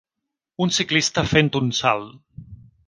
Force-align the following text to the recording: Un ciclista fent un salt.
Un 0.65 0.73
ciclista 0.77 1.27
fent 1.35 1.53
un 1.61 1.71
salt. 1.85 2.21